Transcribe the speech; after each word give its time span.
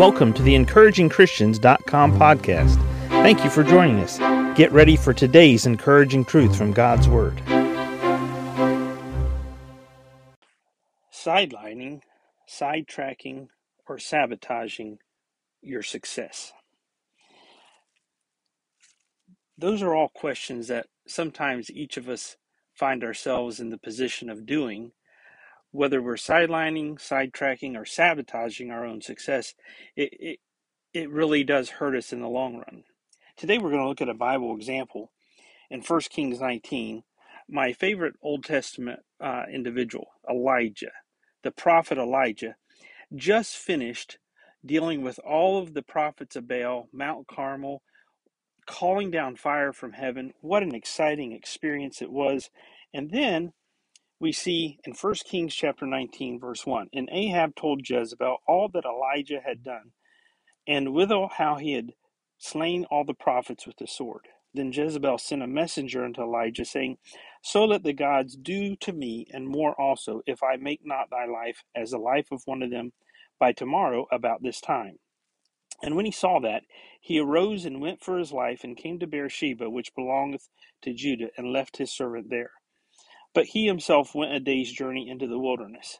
Welcome 0.00 0.32
to 0.32 0.42
the 0.42 0.54
encouragingchristians.com 0.54 2.18
podcast. 2.18 2.76
Thank 3.10 3.44
you 3.44 3.50
for 3.50 3.62
joining 3.62 3.98
us. 3.98 4.16
Get 4.56 4.72
ready 4.72 4.96
for 4.96 5.12
today's 5.12 5.66
encouraging 5.66 6.24
truth 6.24 6.56
from 6.56 6.72
God's 6.72 7.06
Word. 7.06 7.36
Sidelining, 11.12 12.00
sidetracking, 12.48 13.48
or 13.86 13.98
sabotaging 13.98 15.00
your 15.60 15.82
success. 15.82 16.54
Those 19.58 19.82
are 19.82 19.94
all 19.94 20.08
questions 20.08 20.68
that 20.68 20.86
sometimes 21.06 21.70
each 21.70 21.98
of 21.98 22.08
us 22.08 22.38
find 22.72 23.04
ourselves 23.04 23.60
in 23.60 23.68
the 23.68 23.76
position 23.76 24.30
of 24.30 24.46
doing 24.46 24.92
whether 25.72 26.02
we're 26.02 26.14
sidelining, 26.14 26.96
sidetracking, 26.96 27.76
or 27.76 27.84
sabotaging 27.84 28.70
our 28.70 28.84
own 28.84 29.00
success, 29.00 29.54
it, 29.96 30.10
it, 30.12 30.38
it 30.92 31.10
really 31.10 31.44
does 31.44 31.70
hurt 31.70 31.96
us 31.96 32.12
in 32.12 32.20
the 32.20 32.28
long 32.28 32.56
run. 32.56 32.84
Today 33.36 33.58
we're 33.58 33.70
going 33.70 33.82
to 33.82 33.88
look 33.88 34.02
at 34.02 34.08
a 34.08 34.14
Bible 34.14 34.54
example 34.54 35.12
in 35.70 35.80
1 35.80 36.00
Kings 36.10 36.40
19. 36.40 37.02
My 37.48 37.72
favorite 37.72 38.14
Old 38.22 38.44
Testament 38.44 39.00
uh, 39.20 39.44
individual, 39.52 40.08
Elijah, 40.28 40.92
the 41.42 41.50
prophet 41.50 41.98
Elijah, 41.98 42.56
just 43.14 43.56
finished 43.56 44.18
dealing 44.64 45.02
with 45.02 45.18
all 45.20 45.58
of 45.58 45.74
the 45.74 45.82
prophets 45.82 46.36
of 46.36 46.46
Baal, 46.46 46.88
Mount 46.92 47.26
Carmel, 47.26 47.82
calling 48.66 49.10
down 49.10 49.36
fire 49.36 49.72
from 49.72 49.92
heaven. 49.92 50.32
What 50.40 50.62
an 50.62 50.74
exciting 50.74 51.32
experience 51.32 52.02
it 52.02 52.10
was. 52.12 52.50
And 52.92 53.10
then 53.10 53.52
we 54.20 54.32
see 54.32 54.78
in 54.84 54.92
1 54.92 55.14
Kings 55.24 55.54
chapter 55.54 55.86
19, 55.86 56.38
verse 56.38 56.66
1 56.66 56.88
And 56.92 57.08
Ahab 57.10 57.56
told 57.56 57.88
Jezebel 57.88 58.36
all 58.46 58.68
that 58.74 58.84
Elijah 58.84 59.40
had 59.44 59.64
done, 59.64 59.92
and 60.68 60.92
withal 60.92 61.28
how 61.28 61.56
he 61.56 61.72
had 61.72 61.94
slain 62.38 62.84
all 62.90 63.04
the 63.04 63.14
prophets 63.14 63.66
with 63.66 63.76
the 63.78 63.86
sword. 63.86 64.28
Then 64.52 64.72
Jezebel 64.72 65.18
sent 65.18 65.42
a 65.42 65.46
messenger 65.46 66.04
unto 66.04 66.22
Elijah, 66.22 66.64
saying, 66.64 66.98
So 67.42 67.64
let 67.64 67.82
the 67.82 67.92
gods 67.92 68.36
do 68.36 68.76
to 68.76 68.92
me, 68.92 69.26
and 69.32 69.48
more 69.48 69.80
also, 69.80 70.20
if 70.26 70.42
I 70.42 70.56
make 70.56 70.80
not 70.84 71.08
thy 71.10 71.24
life 71.24 71.62
as 71.74 71.92
the 71.92 71.98
life 71.98 72.26
of 72.30 72.42
one 72.44 72.62
of 72.62 72.70
them 72.70 72.92
by 73.38 73.52
tomorrow 73.52 74.06
about 74.12 74.42
this 74.42 74.60
time. 74.60 74.98
And 75.82 75.96
when 75.96 76.04
he 76.04 76.10
saw 76.10 76.40
that, 76.40 76.64
he 77.00 77.18
arose 77.18 77.64
and 77.64 77.80
went 77.80 78.02
for 78.02 78.18
his 78.18 78.32
life, 78.32 78.64
and 78.64 78.76
came 78.76 78.98
to 78.98 79.06
Beersheba, 79.06 79.70
which 79.70 79.94
belongeth 79.94 80.48
to 80.82 80.92
Judah, 80.92 81.30
and 81.38 81.52
left 81.52 81.78
his 81.78 81.90
servant 81.90 82.28
there. 82.28 82.50
But 83.34 83.46
he 83.46 83.66
himself 83.66 84.14
went 84.14 84.32
a 84.32 84.40
day's 84.40 84.72
journey 84.72 85.08
into 85.08 85.26
the 85.26 85.38
wilderness. 85.38 85.98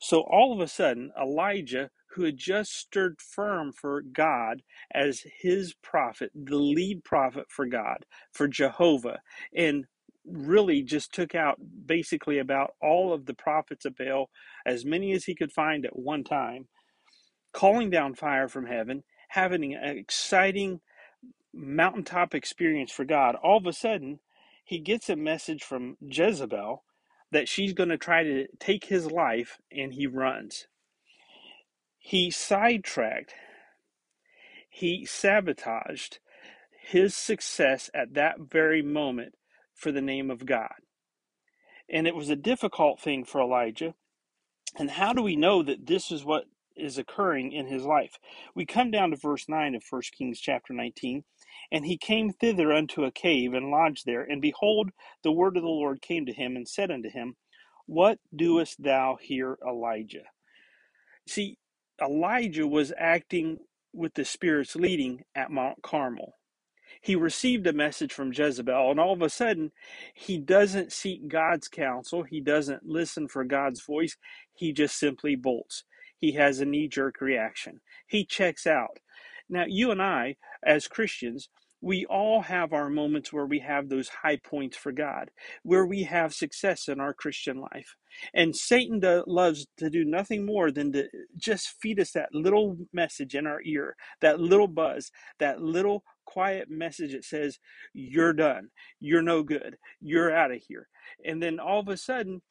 So 0.00 0.20
all 0.22 0.52
of 0.52 0.60
a 0.60 0.68
sudden, 0.68 1.12
Elijah, 1.20 1.90
who 2.12 2.24
had 2.24 2.36
just 2.36 2.72
stood 2.76 3.20
firm 3.20 3.72
for 3.72 4.02
God 4.02 4.62
as 4.94 5.22
his 5.40 5.74
prophet, 5.82 6.30
the 6.34 6.56
lead 6.56 7.04
prophet 7.04 7.46
for 7.48 7.66
God, 7.66 8.06
for 8.32 8.48
Jehovah, 8.48 9.20
and 9.54 9.86
really 10.24 10.82
just 10.82 11.12
took 11.12 11.34
out 11.34 11.58
basically 11.86 12.38
about 12.38 12.72
all 12.82 13.12
of 13.12 13.26
the 13.26 13.34
prophets 13.34 13.84
of 13.84 13.96
Baal, 13.96 14.30
as 14.66 14.84
many 14.84 15.12
as 15.12 15.24
he 15.24 15.34
could 15.34 15.52
find 15.52 15.84
at 15.86 15.98
one 15.98 16.24
time, 16.24 16.68
calling 17.52 17.90
down 17.90 18.14
fire 18.14 18.48
from 18.48 18.66
heaven, 18.66 19.04
having 19.30 19.74
an 19.74 19.96
exciting 19.96 20.80
mountaintop 21.54 22.34
experience 22.34 22.92
for 22.92 23.04
God. 23.04 23.36
All 23.36 23.58
of 23.58 23.66
a 23.66 23.72
sudden, 23.72 24.20
he 24.68 24.78
gets 24.78 25.08
a 25.08 25.16
message 25.16 25.64
from 25.64 25.96
Jezebel 25.98 26.84
that 27.32 27.48
she's 27.48 27.72
going 27.72 27.88
to 27.88 27.96
try 27.96 28.22
to 28.22 28.46
take 28.60 28.84
his 28.84 29.10
life 29.10 29.56
and 29.72 29.94
he 29.94 30.06
runs. 30.06 30.66
He 31.98 32.30
sidetracked, 32.30 33.32
he 34.68 35.06
sabotaged 35.06 36.18
his 36.82 37.14
success 37.14 37.88
at 37.94 38.12
that 38.12 38.40
very 38.40 38.82
moment 38.82 39.36
for 39.74 39.90
the 39.90 40.02
name 40.02 40.30
of 40.30 40.44
God. 40.44 40.76
And 41.88 42.06
it 42.06 42.14
was 42.14 42.28
a 42.28 42.36
difficult 42.36 43.00
thing 43.00 43.24
for 43.24 43.40
Elijah. 43.40 43.94
And 44.78 44.90
how 44.90 45.14
do 45.14 45.22
we 45.22 45.34
know 45.34 45.62
that 45.62 45.86
this 45.86 46.10
is 46.10 46.26
what 46.26 46.44
is 46.76 46.98
occurring 46.98 47.52
in 47.52 47.66
his 47.66 47.84
life? 47.84 48.18
We 48.54 48.66
come 48.66 48.90
down 48.90 49.12
to 49.12 49.16
verse 49.16 49.48
9 49.48 49.74
of 49.76 49.82
1 49.88 50.02
Kings 50.12 50.38
chapter 50.38 50.74
19. 50.74 51.24
And 51.72 51.86
he 51.86 51.98
came 51.98 52.32
thither 52.32 52.72
unto 52.72 53.04
a 53.04 53.12
cave 53.12 53.54
and 53.54 53.70
lodged 53.70 54.06
there. 54.06 54.22
And 54.22 54.40
behold, 54.42 54.90
the 55.22 55.32
word 55.32 55.56
of 55.56 55.62
the 55.62 55.68
Lord 55.68 56.02
came 56.02 56.26
to 56.26 56.32
him 56.32 56.56
and 56.56 56.68
said 56.68 56.90
unto 56.90 57.10
him, 57.10 57.36
What 57.86 58.18
doest 58.34 58.82
thou 58.82 59.18
here, 59.20 59.58
Elijah? 59.66 60.24
See, 61.28 61.58
Elijah 62.02 62.66
was 62.66 62.92
acting 62.98 63.58
with 63.92 64.14
the 64.14 64.24
Spirit's 64.24 64.76
leading 64.76 65.22
at 65.34 65.50
Mount 65.50 65.82
Carmel. 65.82 66.34
He 67.02 67.16
received 67.16 67.66
a 67.66 67.72
message 67.72 68.12
from 68.12 68.32
Jezebel, 68.32 68.90
and 68.90 69.00
all 69.00 69.12
of 69.12 69.22
a 69.22 69.28
sudden, 69.30 69.72
he 70.14 70.38
doesn't 70.38 70.92
seek 70.92 71.28
God's 71.28 71.68
counsel. 71.68 72.22
He 72.24 72.40
doesn't 72.40 72.86
listen 72.86 73.28
for 73.28 73.44
God's 73.44 73.82
voice. 73.82 74.16
He 74.54 74.72
just 74.72 74.98
simply 74.98 75.36
bolts. 75.36 75.84
He 76.18 76.32
has 76.32 76.60
a 76.60 76.64
knee 76.64 76.88
jerk 76.88 77.20
reaction. 77.20 77.80
He 78.06 78.24
checks 78.24 78.66
out. 78.66 78.98
Now, 79.48 79.64
you 79.66 79.90
and 79.90 80.02
I, 80.02 80.36
as 80.64 80.88
Christians, 80.88 81.48
we 81.80 82.04
all 82.06 82.42
have 82.42 82.72
our 82.72 82.90
moments 82.90 83.32
where 83.32 83.46
we 83.46 83.60
have 83.60 83.88
those 83.88 84.08
high 84.08 84.36
points 84.36 84.76
for 84.76 84.90
God, 84.90 85.30
where 85.62 85.86
we 85.86 86.02
have 86.02 86.34
success 86.34 86.88
in 86.88 87.00
our 87.00 87.14
Christian 87.14 87.60
life. 87.60 87.94
And 88.34 88.54
Satan 88.54 89.00
loves 89.26 89.66
to 89.76 89.88
do 89.88 90.04
nothing 90.04 90.44
more 90.44 90.72
than 90.72 90.92
to 90.92 91.08
just 91.36 91.68
feed 91.80 92.00
us 92.00 92.12
that 92.12 92.34
little 92.34 92.76
message 92.92 93.34
in 93.34 93.46
our 93.46 93.60
ear, 93.64 93.94
that 94.20 94.40
little 94.40 94.66
buzz, 94.66 95.10
that 95.38 95.60
little 95.60 96.02
quiet 96.24 96.68
message 96.68 97.12
that 97.12 97.24
says, 97.24 97.58
You're 97.92 98.32
done, 98.32 98.68
you're 98.98 99.22
no 99.22 99.42
good, 99.44 99.76
you're 100.00 100.34
out 100.34 100.50
of 100.50 100.60
here. 100.66 100.88
And 101.24 101.40
then 101.40 101.60
all 101.60 101.80
of 101.80 101.88
a 101.88 101.96
sudden, 101.96 102.42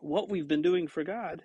what 0.00 0.30
we've 0.30 0.48
been 0.48 0.62
doing 0.62 0.88
for 0.88 1.04
God 1.04 1.44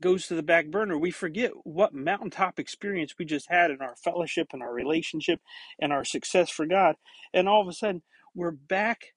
goes 0.00 0.26
to 0.26 0.34
the 0.34 0.42
back 0.42 0.68
burner. 0.68 0.98
We 0.98 1.10
forget 1.10 1.52
what 1.64 1.94
mountaintop 1.94 2.58
experience 2.58 3.14
we 3.18 3.24
just 3.24 3.48
had 3.50 3.70
in 3.70 3.80
our 3.80 3.96
fellowship 3.96 4.48
and 4.52 4.62
our 4.62 4.72
relationship 4.72 5.40
and 5.80 5.92
our 5.92 6.04
success 6.04 6.50
for 6.50 6.66
God. 6.66 6.96
And 7.34 7.48
all 7.48 7.62
of 7.62 7.68
a 7.68 7.72
sudden, 7.72 8.02
we're 8.34 8.50
back 8.52 9.14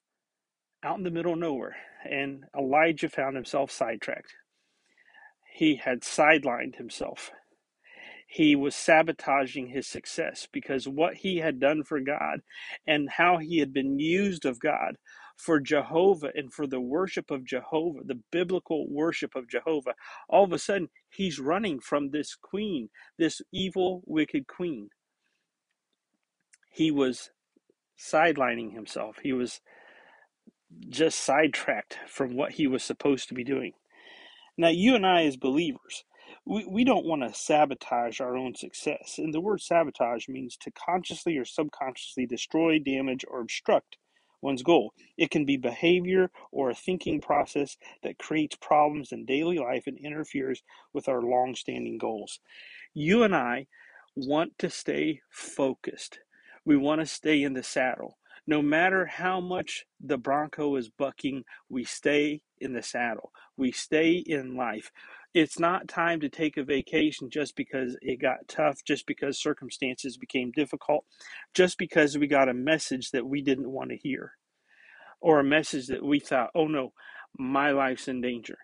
out 0.82 0.98
in 0.98 1.04
the 1.04 1.10
middle 1.10 1.34
of 1.34 1.38
nowhere. 1.38 1.76
And 2.08 2.44
Elijah 2.56 3.08
found 3.08 3.36
himself 3.36 3.70
sidetracked. 3.70 4.34
He 5.54 5.76
had 5.76 6.02
sidelined 6.02 6.76
himself. 6.76 7.30
He 8.26 8.56
was 8.56 8.74
sabotaging 8.74 9.68
his 9.68 9.86
success 9.86 10.48
because 10.52 10.88
what 10.88 11.14
he 11.16 11.38
had 11.38 11.60
done 11.60 11.84
for 11.84 12.00
God 12.00 12.40
and 12.86 13.08
how 13.08 13.38
he 13.38 13.58
had 13.58 13.72
been 13.72 13.98
used 13.98 14.44
of 14.44 14.58
God 14.58 14.96
for 15.36 15.60
Jehovah 15.60 16.30
and 16.34 16.52
for 16.52 16.66
the 16.66 16.80
worship 16.80 17.30
of 17.30 17.44
Jehovah, 17.44 18.00
the 18.04 18.20
biblical 18.30 18.88
worship 18.88 19.34
of 19.34 19.48
Jehovah, 19.48 19.94
all 20.28 20.44
of 20.44 20.52
a 20.52 20.58
sudden 20.58 20.88
he's 21.10 21.38
running 21.38 21.80
from 21.80 22.10
this 22.10 22.34
queen, 22.34 22.90
this 23.18 23.42
evil, 23.52 24.02
wicked 24.06 24.46
queen. 24.46 24.88
He 26.70 26.90
was 26.90 27.30
sidelining 27.98 28.72
himself. 28.74 29.18
He 29.22 29.32
was 29.32 29.60
just 30.88 31.20
sidetracked 31.20 31.98
from 32.08 32.36
what 32.36 32.52
he 32.52 32.66
was 32.66 32.82
supposed 32.82 33.28
to 33.28 33.34
be 33.34 33.44
doing. 33.44 33.72
Now, 34.56 34.68
you 34.68 34.94
and 34.94 35.06
I, 35.06 35.24
as 35.24 35.36
believers, 35.36 36.04
we, 36.46 36.64
we 36.66 36.84
don't 36.84 37.06
want 37.06 37.22
to 37.22 37.34
sabotage 37.34 38.20
our 38.20 38.36
own 38.36 38.54
success. 38.54 39.16
And 39.18 39.32
the 39.32 39.40
word 39.40 39.60
sabotage 39.60 40.28
means 40.28 40.56
to 40.58 40.70
consciously 40.72 41.36
or 41.36 41.44
subconsciously 41.44 42.26
destroy, 42.26 42.78
damage, 42.78 43.24
or 43.28 43.40
obstruct 43.40 43.96
one's 44.44 44.62
goal. 44.62 44.92
It 45.16 45.30
can 45.30 45.44
be 45.44 45.56
behavior 45.56 46.30
or 46.52 46.70
a 46.70 46.74
thinking 46.74 47.20
process 47.20 47.76
that 48.02 48.18
creates 48.18 48.56
problems 48.56 49.10
in 49.10 49.24
daily 49.24 49.58
life 49.58 49.84
and 49.86 49.98
interferes 49.98 50.62
with 50.92 51.08
our 51.08 51.22
long 51.22 51.56
standing 51.56 51.98
goals. 51.98 52.38
You 52.92 53.24
and 53.24 53.34
I 53.34 53.66
want 54.14 54.56
to 54.58 54.70
stay 54.70 55.20
focused, 55.30 56.20
we 56.64 56.76
want 56.76 57.00
to 57.00 57.06
stay 57.06 57.42
in 57.42 57.54
the 57.54 57.62
saddle. 57.62 58.18
No 58.46 58.60
matter 58.60 59.06
how 59.06 59.40
much 59.40 59.86
the 60.00 60.18
Bronco 60.18 60.76
is 60.76 60.90
bucking, 60.90 61.44
we 61.68 61.84
stay 61.84 62.42
in 62.58 62.74
the 62.74 62.82
saddle. 62.82 63.32
We 63.56 63.72
stay 63.72 64.12
in 64.14 64.54
life. 64.54 64.90
It's 65.32 65.58
not 65.58 65.88
time 65.88 66.20
to 66.20 66.28
take 66.28 66.56
a 66.56 66.62
vacation 66.62 67.30
just 67.30 67.56
because 67.56 67.96
it 68.02 68.20
got 68.20 68.46
tough, 68.46 68.84
just 68.84 69.06
because 69.06 69.40
circumstances 69.40 70.16
became 70.16 70.52
difficult, 70.52 71.04
just 71.54 71.78
because 71.78 72.18
we 72.18 72.26
got 72.26 72.48
a 72.48 72.54
message 72.54 73.10
that 73.12 73.26
we 73.26 73.42
didn't 73.42 73.70
want 73.70 73.90
to 73.90 73.96
hear, 73.96 74.32
or 75.20 75.40
a 75.40 75.44
message 75.44 75.86
that 75.88 76.04
we 76.04 76.20
thought, 76.20 76.50
oh 76.54 76.66
no, 76.68 76.92
my 77.36 77.70
life's 77.70 78.08
in 78.08 78.20
danger. 78.20 78.58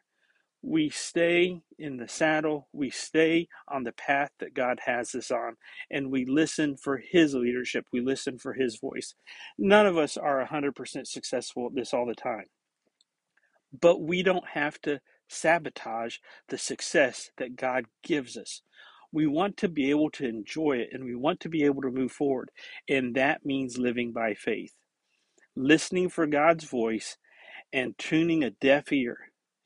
We 0.62 0.90
stay 0.90 1.62
in 1.78 1.96
the 1.96 2.08
saddle, 2.08 2.68
we 2.72 2.90
stay 2.90 3.48
on 3.68 3.84
the 3.84 3.92
path 3.92 4.30
that 4.40 4.54
God 4.54 4.80
has 4.86 5.14
us 5.14 5.30
on, 5.30 5.56
and 5.90 6.10
we 6.10 6.26
listen 6.26 6.76
for 6.76 6.98
His 6.98 7.34
leadership, 7.34 7.86
we 7.92 8.00
listen 8.00 8.38
for 8.38 8.52
His 8.54 8.76
voice. 8.76 9.14
None 9.58 9.86
of 9.86 9.96
us 9.96 10.16
are 10.18 10.46
100% 10.46 11.06
successful 11.06 11.66
at 11.68 11.74
this 11.74 11.94
all 11.94 12.06
the 12.06 12.14
time, 12.14 12.46
but 13.78 14.02
we 14.02 14.22
don't 14.22 14.48
have 14.50 14.80
to 14.82 15.00
sabotage 15.28 16.16
the 16.48 16.58
success 16.58 17.30
that 17.38 17.56
God 17.56 17.86
gives 18.02 18.36
us. 18.36 18.62
We 19.12 19.26
want 19.26 19.56
to 19.58 19.68
be 19.68 19.90
able 19.90 20.10
to 20.12 20.28
enjoy 20.28 20.78
it 20.78 20.90
and 20.92 21.04
we 21.04 21.14
want 21.14 21.40
to 21.40 21.48
be 21.48 21.64
able 21.64 21.82
to 21.82 21.90
move 21.90 22.12
forward. 22.12 22.50
And 22.88 23.14
that 23.16 23.46
means 23.46 23.78
living 23.78 24.12
by 24.12 24.34
faith, 24.34 24.74
listening 25.56 26.10
for 26.10 26.26
God's 26.26 26.64
voice, 26.64 27.16
and 27.72 27.96
tuning 27.98 28.44
a 28.44 28.50
deaf 28.50 28.92
ear 28.92 29.29